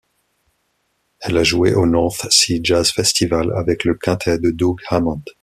[1.19, 5.21] Elle a joué au North Sea Jazz Festival avec le quintet de Doug Hammond.